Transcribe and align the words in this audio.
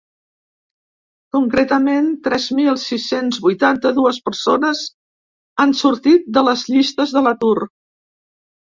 Concretament 1.35 2.07
tres 2.29 2.47
mil 2.61 2.79
sis-cents 2.85 3.39
vuitanta-dues 3.45 4.21
persones 4.31 4.85
han 5.65 5.79
sortit 5.85 6.29
de 6.39 6.49
les 6.51 6.69
llistes 6.75 7.17
de 7.21 7.27
l’atur. 7.29 7.57